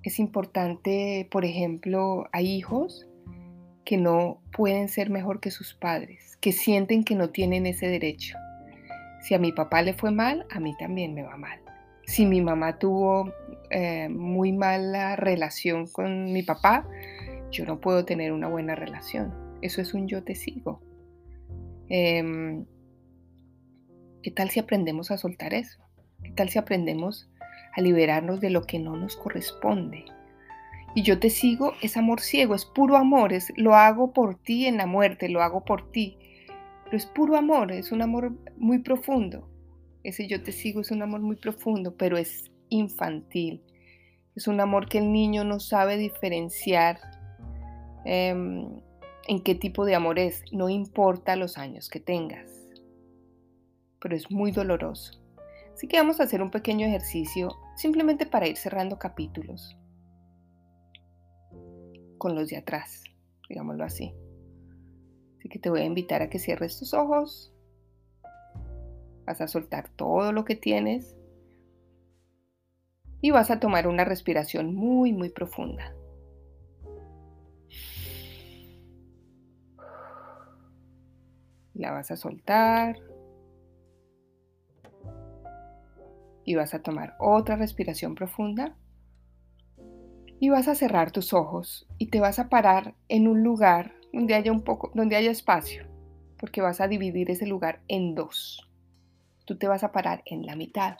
Es 0.02 0.18
importante, 0.18 1.28
por 1.30 1.44
ejemplo, 1.44 2.28
hay 2.32 2.46
hijos 2.52 3.06
que 3.84 3.96
no 3.96 4.40
pueden 4.52 4.88
ser 4.88 5.10
mejor 5.10 5.40
que 5.40 5.50
sus 5.50 5.74
padres, 5.74 6.36
que 6.40 6.52
sienten 6.52 7.04
que 7.04 7.16
no 7.16 7.30
tienen 7.30 7.66
ese 7.66 7.88
derecho. 7.88 8.36
Si 9.22 9.34
a 9.34 9.38
mi 9.38 9.52
papá 9.52 9.82
le 9.82 9.92
fue 9.92 10.10
mal, 10.10 10.46
a 10.50 10.60
mí 10.60 10.74
también 10.78 11.14
me 11.14 11.22
va 11.22 11.36
mal. 11.36 11.60
Si 12.06 12.26
mi 12.26 12.40
mamá 12.40 12.78
tuvo 12.78 13.32
eh, 13.70 14.08
muy 14.08 14.52
mala 14.52 15.16
relación 15.16 15.86
con 15.86 16.32
mi 16.32 16.42
papá, 16.42 16.86
yo 17.50 17.64
no 17.64 17.80
puedo 17.80 18.04
tener 18.04 18.32
una 18.32 18.48
buena 18.48 18.74
relación. 18.74 19.32
Eso 19.62 19.80
es 19.80 19.94
un 19.94 20.08
yo 20.08 20.22
te 20.22 20.34
sigo. 20.34 20.80
Em, 21.88 22.64
¿Qué 24.22 24.30
tal 24.30 24.50
si 24.50 24.60
aprendemos 24.60 25.10
a 25.10 25.18
soltar 25.18 25.54
eso? 25.54 25.82
¿Qué 26.22 26.30
tal 26.32 26.50
si 26.50 26.58
aprendemos 26.58 27.30
a 27.74 27.80
liberarnos 27.80 28.40
de 28.40 28.50
lo 28.50 28.62
que 28.62 28.78
no 28.78 28.96
nos 28.96 29.16
corresponde? 29.16 30.04
y 30.94 31.02
yo 31.02 31.18
te 31.18 31.30
sigo, 31.30 31.74
es 31.82 31.96
amor 31.96 32.20
ciego, 32.20 32.54
es 32.54 32.64
puro 32.64 32.96
amor, 32.96 33.32
es 33.32 33.52
lo 33.56 33.74
hago 33.74 34.12
por 34.12 34.36
ti 34.36 34.66
en 34.66 34.76
la 34.76 34.86
muerte, 34.86 35.28
lo 35.28 35.42
hago 35.42 35.64
por 35.64 35.90
ti. 35.92 36.18
Pero 36.84 36.96
es 36.96 37.06
puro 37.06 37.36
amor, 37.36 37.70
es 37.70 37.92
un 37.92 38.02
amor 38.02 38.32
muy 38.56 38.80
profundo. 38.80 39.48
Ese 40.02 40.26
yo 40.26 40.42
te 40.42 40.52
sigo 40.52 40.80
es 40.80 40.90
un 40.90 41.02
amor 41.02 41.20
muy 41.20 41.36
profundo, 41.36 41.94
pero 41.96 42.16
es 42.16 42.49
infantil. 42.70 43.62
Es 44.34 44.48
un 44.48 44.60
amor 44.60 44.88
que 44.88 44.98
el 44.98 45.12
niño 45.12 45.44
no 45.44 45.60
sabe 45.60 45.96
diferenciar 45.96 46.98
em, 48.04 48.80
en 49.28 49.42
qué 49.42 49.54
tipo 49.54 49.84
de 49.84 49.94
amor 49.94 50.18
es. 50.18 50.44
No 50.52 50.68
importa 50.68 51.36
los 51.36 51.58
años 51.58 51.88
que 51.90 52.00
tengas, 52.00 52.50
pero 54.00 54.16
es 54.16 54.30
muy 54.30 54.52
doloroso. 54.52 55.20
Así 55.74 55.88
que 55.88 55.98
vamos 55.98 56.20
a 56.20 56.24
hacer 56.24 56.42
un 56.42 56.50
pequeño 56.50 56.86
ejercicio 56.86 57.56
simplemente 57.76 58.26
para 58.26 58.46
ir 58.46 58.56
cerrando 58.56 58.98
capítulos 58.98 59.76
con 62.18 62.34
los 62.34 62.48
de 62.48 62.58
atrás, 62.58 63.02
digámoslo 63.48 63.84
así. 63.84 64.14
Así 65.38 65.48
que 65.48 65.58
te 65.58 65.70
voy 65.70 65.80
a 65.80 65.84
invitar 65.84 66.20
a 66.20 66.28
que 66.28 66.38
cierres 66.38 66.78
tus 66.78 66.92
ojos. 66.92 67.50
Vas 69.24 69.40
a 69.40 69.48
soltar 69.48 69.88
todo 69.96 70.32
lo 70.32 70.44
que 70.44 70.54
tienes. 70.54 71.16
Y 73.20 73.30
vas 73.30 73.50
a 73.50 73.60
tomar 73.60 73.86
una 73.86 74.04
respiración 74.04 74.74
muy, 74.74 75.12
muy 75.12 75.30
profunda. 75.30 75.94
La 81.74 81.92
vas 81.92 82.10
a 82.10 82.16
soltar. 82.16 82.98
Y 86.44 86.54
vas 86.54 86.74
a 86.74 86.82
tomar 86.82 87.16
otra 87.18 87.56
respiración 87.56 88.14
profunda 88.14 88.76
y 90.40 90.48
vas 90.48 90.68
a 90.68 90.74
cerrar 90.74 91.12
tus 91.12 91.34
ojos 91.34 91.86
y 91.98 92.06
te 92.06 92.18
vas 92.18 92.38
a 92.38 92.48
parar 92.48 92.94
en 93.08 93.28
un 93.28 93.42
lugar 93.42 93.94
donde 94.12 94.34
haya 94.34 94.50
un 94.50 94.62
poco, 94.62 94.90
donde 94.94 95.14
haya 95.14 95.30
espacio, 95.30 95.86
porque 96.38 96.62
vas 96.62 96.80
a 96.80 96.88
dividir 96.88 97.30
ese 97.30 97.46
lugar 97.46 97.82
en 97.88 98.14
dos. 98.14 98.66
Tú 99.44 99.58
te 99.58 99.68
vas 99.68 99.84
a 99.84 99.92
parar 99.92 100.22
en 100.24 100.46
la 100.46 100.56
mitad, 100.56 100.96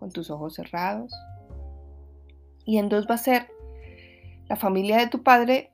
con 0.00 0.10
tus 0.10 0.30
ojos 0.30 0.54
cerrados. 0.54 1.14
Y 2.64 2.78
en 2.78 2.88
dos 2.88 3.06
va 3.08 3.14
a 3.14 3.18
ser 3.18 3.46
la 4.48 4.56
familia 4.56 4.98
de 4.98 5.06
tu 5.06 5.22
padre 5.22 5.70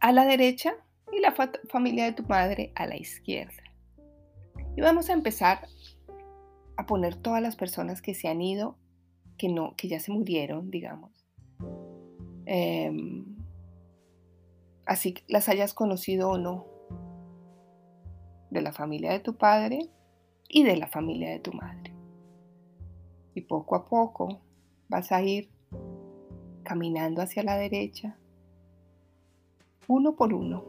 a 0.00 0.12
la 0.12 0.24
derecha 0.24 0.72
y 1.12 1.20
la 1.20 1.34
familia 1.68 2.06
de 2.06 2.12
tu 2.12 2.22
madre 2.22 2.72
a 2.76 2.86
la 2.86 2.96
izquierda. 2.96 3.62
Y 4.74 4.80
vamos 4.80 5.10
a 5.10 5.12
empezar 5.12 5.66
a 6.78 6.86
poner 6.86 7.14
todas 7.16 7.42
las 7.42 7.56
personas 7.56 8.00
que 8.00 8.14
se 8.14 8.28
han 8.28 8.40
ido, 8.40 8.78
que 9.36 9.50
no, 9.50 9.74
que 9.76 9.88
ya 9.88 10.00
se 10.00 10.12
murieron, 10.12 10.70
digamos, 10.70 11.26
Em, 12.46 13.24
así 14.86 15.14
las 15.26 15.48
hayas 15.48 15.74
conocido 15.74 16.30
o 16.30 16.38
no, 16.38 16.64
de 18.50 18.62
la 18.62 18.72
familia 18.72 19.10
de 19.10 19.18
tu 19.18 19.36
padre 19.36 19.90
y 20.48 20.62
de 20.62 20.76
la 20.76 20.86
familia 20.86 21.30
de 21.30 21.40
tu 21.40 21.52
madre. 21.52 21.85
Y 23.36 23.42
poco 23.42 23.76
a 23.76 23.84
poco 23.84 24.40
vas 24.88 25.12
a 25.12 25.20
ir 25.20 25.50
caminando 26.64 27.20
hacia 27.20 27.42
la 27.42 27.56
derecha, 27.56 28.16
uno 29.88 30.16
por 30.16 30.32
uno, 30.32 30.64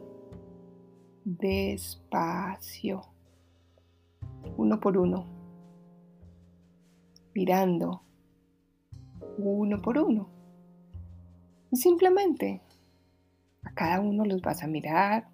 despacio, 1.24 3.00
uno 4.58 4.78
por 4.78 4.98
uno, 4.98 5.24
mirando, 7.34 8.02
uno 9.38 9.80
por 9.80 9.96
uno 9.96 10.28
y 11.70 11.76
simplemente 11.76 12.60
a 13.62 13.72
cada 13.72 14.00
uno 14.00 14.24
los 14.24 14.40
vas 14.42 14.62
a 14.62 14.66
mirar 14.66 15.28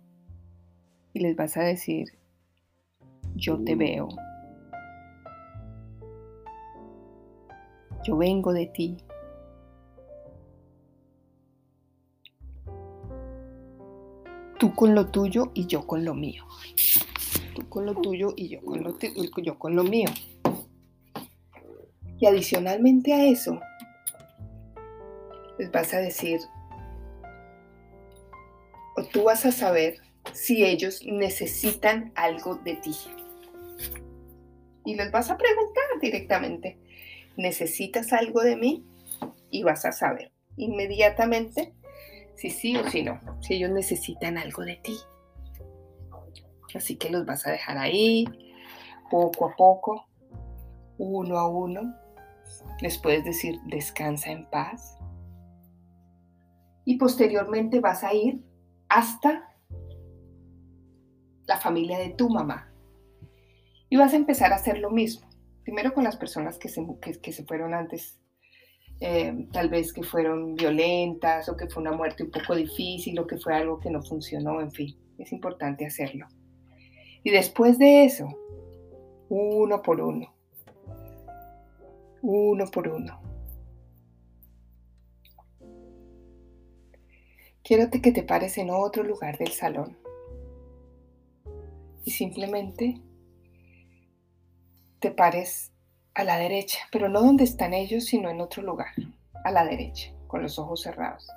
y 1.13 1.21
les 1.21 1.37
vas 1.37 1.57
a 1.57 1.63
decir, 1.63 2.19
yo 3.35 3.63
te 3.63 3.77
veo. 3.77 4.09
Yo 8.05 8.19
vengo 8.19 8.53
de 8.53 8.67
ti. 8.67 8.97
Tú 14.59 14.75
con 14.75 14.95
lo 14.95 15.11
tuyo 15.11 15.51
y 15.55 15.67
yo 15.67 15.87
con 15.87 16.05
lo 16.05 16.15
mío. 16.15 16.45
Tú 17.55 17.69
con 17.69 17.87
lo 17.87 17.95
tuyo 17.95 18.35
y 18.37 18.49
yo 18.49 18.61
con 18.63 18.83
lo, 18.83 18.99
yo 19.43 19.59
con 19.59 19.75
lo 19.75 19.85
mío. 19.85 20.11
Y 22.19 22.27
adicionalmente 22.27 23.13
a 23.13 23.27
eso, 23.27 23.59
les 25.59 25.71
vas 25.73 25.93
a 25.95 25.99
decir, 25.99 26.41
o 28.97 29.05
tú 29.05 29.25
vas 29.25 29.45
a 29.47 29.53
saber 29.53 29.99
si 30.33 30.65
ellos 30.65 31.03
necesitan 31.05 32.13
algo 32.15 32.57
de 32.57 32.77
ti. 32.77 32.95
Y 34.85 34.95
les 34.95 35.11
vas 35.11 35.31
a 35.31 35.37
preguntar 35.37 35.85
directamente, 36.01 36.79
¿necesitas 37.37 38.13
algo 38.13 38.43
de 38.43 38.57
mí? 38.57 38.87
Y 39.51 39.63
vas 39.63 39.85
a 39.85 39.93
saber 39.93 40.33
inmediatamente 40.57 41.75
si 42.37 42.51
sí 42.51 42.77
o 42.77 42.89
si 42.91 43.03
no, 43.03 43.21
si 43.41 43.55
ellos 43.55 43.71
necesitan 43.71 44.39
algo 44.39 44.65
de 44.65 44.77
ti. 44.77 44.97
Así 46.75 46.97
que 46.97 47.11
los 47.11 47.25
vas 47.25 47.47
a 47.47 47.53
dejar 47.53 47.79
ahí, 47.79 48.27
poco 49.11 49.47
a 49.47 49.57
poco, 49.57 50.07
uno 50.99 51.39
a 51.39 51.49
uno. 51.49 51.95
Les 52.81 52.99
puedes 52.99 53.25
decir, 53.25 53.61
descansa 53.67 54.31
en 54.31 54.49
paz 54.51 54.99
y 56.85 56.97
posteriormente 56.97 57.81
vas 57.81 58.05
a 58.05 58.13
ir 58.13 58.43
hasta 58.89 59.49
la 61.47 61.59
familia 61.59 61.99
de 61.99 62.11
tu 62.11 62.29
mamá. 62.29 62.71
Y 63.89 63.97
vas 63.97 64.13
a 64.13 64.17
empezar 64.17 64.53
a 64.53 64.57
hacer 64.57 64.79
lo 64.79 64.91
mismo. 64.91 65.29
Primero 65.65 65.95
con 65.95 66.05
las 66.05 66.17
personas 66.17 66.59
que 66.59 66.69
se, 66.69 66.87
que, 67.01 67.33
se 67.33 67.45
fueron 67.45 67.75
antes, 67.75 68.21
eh, 69.01 69.49
tal 69.51 69.71
vez 69.71 69.93
que 69.93 70.03
fueron 70.03 70.55
violentas 70.55 71.49
o 71.49 71.57
que 71.57 71.69
fue 71.69 71.83
una 71.83 71.93
muerte 71.93 72.23
un 72.23 72.31
poco 72.31 72.55
difícil 72.55 73.19
o 73.19 73.27
que 73.27 73.39
fue 73.39 73.55
algo 73.55 73.81
que 73.81 73.91
no 73.91 74.03
funcionó, 74.03 74.61
en 74.61 74.71
fin, 74.71 74.97
es 75.19 75.33
importante 75.33 75.87
hacerlo. 75.87 76.29
Y 77.23 77.31
después 77.31 77.79
de 77.79 78.05
eso, 78.05 78.29
uno 79.31 79.81
por 79.81 80.03
uno, 80.03 80.35
uno 82.21 82.67
por 82.71 82.89
uno, 82.89 83.21
quiero 87.63 87.91
que 87.91 88.13
te 88.13 88.23
pares 88.23 88.59
en 88.59 88.69
otro 88.69 89.03
lugar 89.03 89.39
del 89.39 89.53
salón 89.53 89.97
y 92.05 92.11
simplemente 92.11 93.01
te 95.05 95.11
pares 95.11 95.71
a 96.15 96.25
la 96.25 96.39
derecha, 96.39 96.79
pero 96.91 97.11
no 97.11 97.21
donde 97.21 97.45
están 97.45 97.75
ellos, 97.75 98.07
sino 98.07 98.31
en 98.31 98.41
otro 98.41 98.63
lugar, 98.63 98.89
a 99.45 99.51
la 99.51 99.63
derecha, 99.63 100.15
con 100.29 100.41
los 100.41 100.59
ojos 100.59 100.81
cerrados. 100.81 101.29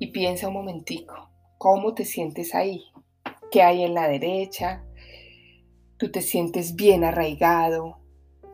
Y 0.00 0.08
piensa 0.08 0.48
un 0.48 0.54
momentico, 0.54 1.30
¿cómo 1.58 1.94
te 1.94 2.04
sientes 2.04 2.56
ahí? 2.56 2.82
¿Qué 3.52 3.62
hay 3.62 3.84
en 3.84 3.94
la 3.94 4.08
derecha? 4.08 4.82
Tú 5.96 6.10
te 6.10 6.22
sientes 6.22 6.74
bien 6.74 7.04
arraigado. 7.04 8.00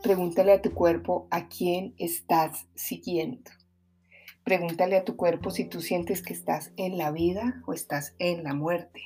Pregúntale 0.02 0.52
a 0.52 0.61
tu 0.61 0.75
cuerpo 0.75 1.26
a 1.30 1.49
quién 1.49 1.94
estás 1.97 2.66
siguiendo. 2.75 3.50
Pregúntale 4.44 4.99
a 4.99 5.06
tu 5.06 5.16
cuerpo 5.16 5.50
si 5.50 5.64
tú 5.64 5.80
sientes 5.80 6.20
que 6.20 6.35
estás 6.35 6.70
en 6.76 6.99
la 6.99 7.12
vida 7.12 7.62
o 7.66 7.73
estás 7.73 8.14
en 8.18 8.44
la 8.44 8.52
muerte. 8.52 9.00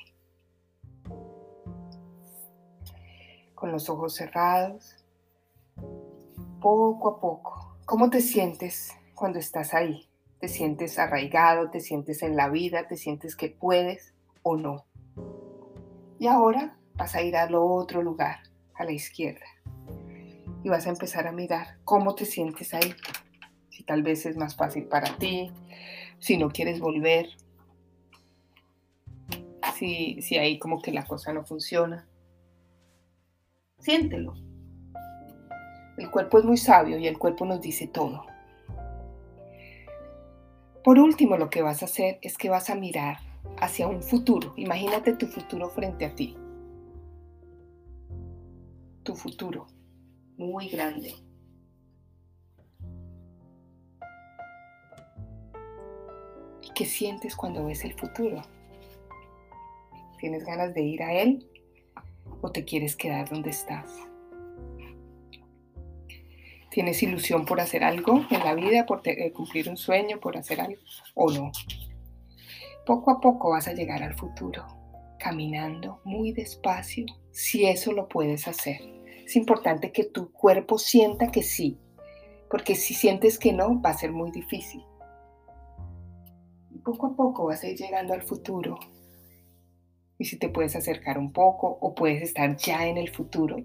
Con 3.55 3.71
los 3.71 3.89
ojos 3.89 4.15
cerrados, 4.15 4.97
poco 6.63 7.09
a 7.09 7.19
poco, 7.19 7.77
¿cómo 7.85 8.09
te 8.09 8.21
sientes 8.21 8.95
cuando 9.15 9.37
estás 9.37 9.73
ahí? 9.73 10.07
¿Te 10.39 10.47
sientes 10.47 10.97
arraigado? 10.97 11.69
¿Te 11.69 11.81
sientes 11.81 12.23
en 12.23 12.37
la 12.37 12.47
vida? 12.47 12.87
¿Te 12.87 12.95
sientes 12.95 13.35
que 13.35 13.49
puedes 13.49 14.13
o 14.43 14.55
no? 14.55 14.85
Y 16.19 16.27
ahora 16.27 16.77
vas 16.93 17.15
a 17.15 17.21
ir 17.21 17.35
al 17.35 17.53
otro 17.55 18.01
lugar, 18.01 18.37
a 18.75 18.85
la 18.85 18.93
izquierda. 18.93 19.45
Y 20.63 20.69
vas 20.69 20.87
a 20.87 20.91
empezar 20.91 21.27
a 21.27 21.33
mirar 21.33 21.79
cómo 21.83 22.15
te 22.15 22.23
sientes 22.23 22.73
ahí. 22.73 22.95
Si 23.69 23.83
tal 23.83 24.01
vez 24.01 24.25
es 24.25 24.37
más 24.37 24.55
fácil 24.55 24.85
para 24.85 25.17
ti, 25.17 25.51
si 26.19 26.37
no 26.37 26.49
quieres 26.49 26.79
volver, 26.79 27.27
si, 29.77 30.21
si 30.21 30.37
ahí 30.37 30.59
como 30.59 30.81
que 30.81 30.93
la 30.93 31.05
cosa 31.05 31.33
no 31.33 31.43
funciona. 31.43 32.07
Siéntelo. 33.79 34.52
El 35.97 36.09
cuerpo 36.09 36.39
es 36.39 36.45
muy 36.45 36.57
sabio 36.57 36.97
y 36.97 37.07
el 37.07 37.17
cuerpo 37.17 37.45
nos 37.45 37.61
dice 37.61 37.87
todo. 37.87 38.25
Por 40.83 40.99
último, 40.99 41.37
lo 41.37 41.49
que 41.49 41.61
vas 41.61 41.81
a 41.81 41.85
hacer 41.85 42.19
es 42.21 42.37
que 42.37 42.49
vas 42.49 42.69
a 42.69 42.75
mirar 42.75 43.17
hacia 43.57 43.87
un 43.87 44.01
futuro. 44.01 44.53
Imagínate 44.57 45.13
tu 45.13 45.27
futuro 45.27 45.69
frente 45.69 46.05
a 46.05 46.13
ti. 46.13 46.35
Tu 49.03 49.15
futuro, 49.15 49.67
muy 50.37 50.67
grande. 50.67 51.13
¿Y 56.61 56.71
qué 56.73 56.85
sientes 56.85 57.35
cuando 57.35 57.65
ves 57.65 57.85
el 57.85 57.93
futuro? 57.93 58.41
¿Tienes 60.19 60.45
ganas 60.45 60.73
de 60.73 60.81
ir 60.81 61.03
a 61.03 61.13
él 61.13 61.47
o 62.41 62.51
te 62.51 62.65
quieres 62.65 62.95
quedar 62.95 63.29
donde 63.29 63.51
estás? 63.51 63.89
¿Tienes 66.73 67.03
ilusión 67.03 67.45
por 67.45 67.61
hacer 67.61 67.83
algo 67.83 68.25
en 68.31 68.39
la 68.39 68.55
vida, 68.55 68.87
por 68.87 69.07
eh, 69.07 69.31
cumplir 69.31 69.69
un 69.69 69.77
sueño, 69.77 70.19
por 70.19 70.35
hacer 70.35 70.59
algo 70.59 70.81
o 71.13 71.29
no? 71.29 71.51
Poco 72.83 73.11
a 73.11 73.21
poco 73.21 73.51
vas 73.51 73.67
a 73.67 73.73
llegar 73.73 74.01
al 74.01 74.15
futuro, 74.15 74.65
caminando 75.19 76.01
muy 76.03 76.31
despacio, 76.31 77.05
si 77.29 77.67
eso 77.67 77.91
lo 77.91 78.07
puedes 78.07 78.47
hacer. 78.47 78.81
Es 79.23 79.35
importante 79.35 79.91
que 79.91 80.05
tu 80.05 80.31
cuerpo 80.31 80.79
sienta 80.79 81.29
que 81.29 81.43
sí, 81.43 81.77
porque 82.49 82.73
si 82.73 82.95
sientes 82.95 83.37
que 83.37 83.53
no, 83.53 83.79
va 83.79 83.91
a 83.91 83.97
ser 83.97 84.11
muy 84.11 84.31
difícil. 84.31 84.83
poco 86.83 87.05
a 87.05 87.15
poco 87.15 87.45
vas 87.45 87.63
a 87.63 87.69
ir 87.69 87.77
llegando 87.77 88.15
al 88.15 88.23
futuro. 88.23 88.79
Y 90.17 90.25
si 90.25 90.39
te 90.39 90.49
puedes 90.49 90.75
acercar 90.75 91.19
un 91.19 91.31
poco 91.33 91.67
o 91.67 91.93
puedes 91.93 92.23
estar 92.23 92.57
ya 92.57 92.87
en 92.87 92.97
el 92.97 93.11
futuro, 93.11 93.57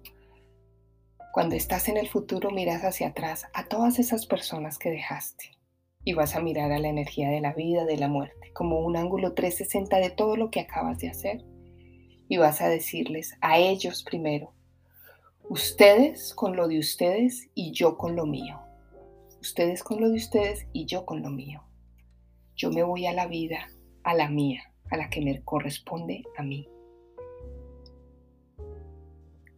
cuando 1.33 1.55
estás 1.57 1.89
en 1.89 1.97
el 1.97 2.09
futuro 2.09 2.51
miras 2.51 2.83
hacia 2.83 3.09
atrás 3.09 3.47
a 3.53 3.67
todas 3.67 3.99
esas 3.99 4.27
personas 4.27 4.79
que 4.79 4.91
dejaste 4.91 5.59
y 6.05 6.15
vas 6.15 6.35
a 6.37 6.41
mirar 6.41 6.73
a 6.73 6.79
la 6.79 6.89
energía 6.89 7.29
de 7.29 7.41
la 7.41 7.53
vida, 7.53 7.85
de 7.85 7.97
la 7.97 8.09
muerte, 8.09 8.53
como 8.55 8.81
un 8.81 8.97
ángulo 8.97 9.35
360 9.35 9.99
de 9.99 10.11
todo 10.11 10.37
lo 10.37 10.51
que 10.51 10.61
acabas 10.61 10.99
de 10.99 11.11
hacer 11.11 11.45
y 12.29 12.37
vas 12.37 12.61
a 12.61 12.69
decirles 12.69 13.37
a 13.41 13.59
ellos 13.59 14.03
primero, 14.03 14.53
ustedes 15.49 16.35
con 16.35 16.57
lo 16.57 16.69
de 16.69 16.79
ustedes 16.79 17.49
y 17.55 17.73
yo 17.73 17.97
con 17.97 18.17
lo 18.17 18.27
mío. 18.27 18.61
Ustedes 19.41 19.85
con 19.85 20.01
lo 20.01 20.09
de 20.11 20.17
ustedes 20.17 20.67
y 20.73 20.87
yo 20.87 21.07
con 21.07 21.23
lo 21.23 21.31
mío. 21.31 21.63
Yo 22.57 22.71
me 22.71 22.83
voy 22.83 23.07
a 23.07 23.13
la 23.13 23.27
vida, 23.27 23.69
a 24.03 24.15
la 24.15 24.29
mía, 24.29 24.63
a 24.91 24.97
la 24.97 25.11
que 25.11 25.21
me 25.21 25.43
corresponde 25.43 26.25
a 26.37 26.43
mí. 26.43 26.69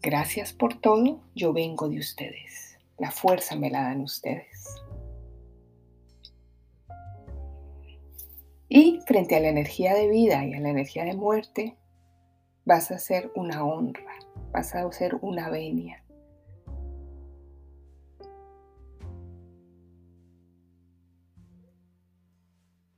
Gracias 0.02 0.54
por 0.54 0.80
todo, 0.80 1.20
yo 1.34 1.52
vengo 1.52 1.86
de 1.86 1.98
ustedes. 1.98 2.78
La 2.96 3.10
fuerza 3.10 3.54
me 3.54 3.68
la 3.68 3.82
dan 3.82 4.00
ustedes. 4.00 4.64
Y 8.66 9.00
frente 9.06 9.36
a 9.36 9.40
la 9.40 9.48
energía 9.48 9.92
de 9.94 10.08
vida 10.08 10.42
y 10.46 10.54
a 10.54 10.60
la 10.60 10.70
energía 10.70 11.04
de 11.04 11.14
muerte, 11.14 11.76
vas 12.64 12.90
a 12.90 12.94
hacer 12.94 13.30
una 13.34 13.62
honra, 13.62 14.14
vas 14.52 14.74
a 14.74 14.86
hacer 14.86 15.16
una 15.20 15.50
venia. 15.50 16.02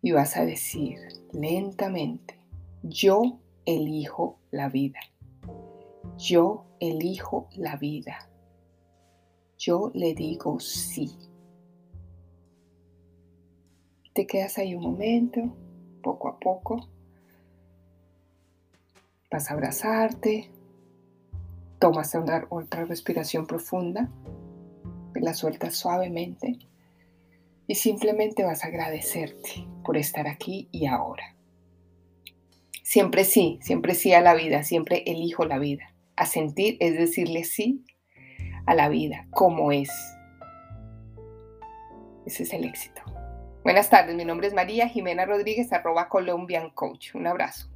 Y 0.03 0.13
vas 0.13 0.37
a 0.37 0.45
decir 0.45 1.01
lentamente, 1.33 2.39
yo 2.85 3.41
elijo 3.65 4.39
la 4.53 4.69
vida. 4.69 5.01
Yo 6.23 6.67
elijo 6.79 7.49
la 7.57 7.75
vida. 7.75 8.29
Yo 9.59 9.91
le 9.93 10.15
digo 10.15 10.61
sí. 10.61 11.11
Te 14.13 14.25
quedas 14.25 14.57
ahí 14.59 14.77
un 14.77 14.85
momento, 14.85 15.41
poco 16.01 16.29
a 16.29 16.39
poco. 16.39 16.89
Vas 19.33 19.51
a 19.51 19.55
abrazarte. 19.55 20.49
Tomas 21.81 22.15
otra 22.15 22.85
respiración 22.85 23.49
profunda. 23.49 24.09
La 25.17 25.35
sueltas 25.35 25.75
suavemente. 25.75 26.57
Y 27.67 27.75
simplemente 27.75 28.45
vas 28.45 28.63
a 28.63 28.69
agradecerte 28.69 29.67
por 29.85 29.97
estar 29.97 30.29
aquí 30.29 30.69
y 30.71 30.87
ahora. 30.87 31.35
Siempre 32.85 33.25
sí, 33.25 33.59
siempre 33.61 33.97
sí 33.97 34.13
a 34.13 34.21
la 34.21 34.35
vida, 34.35 34.63
siempre 34.63 35.03
elijo 35.05 35.45
la 35.47 35.59
vida 35.59 35.92
a 36.17 36.27
sentir 36.27 36.77
es 36.81 36.97
decirle 36.97 37.45
sí 37.45 37.85
a 38.67 38.75
la 38.75 38.89
vida 38.89 39.27
como 39.31 39.73
es. 39.73 39.91
Ese 42.27 42.45
es 42.45 42.53
el 42.53 42.65
éxito. 42.65 43.03
Buenas 43.65 43.91
tardes, 43.91 44.15
mi 44.17 44.25
nombre 44.25 44.47
es 44.47 44.55
María 44.55 44.89
Jimena 44.89 45.25
Rodríguez, 45.25 45.73
arroba 45.73 46.09
Colombian 46.09 46.71
Coach. 46.71 47.15
Un 47.15 47.27
abrazo. 47.27 47.72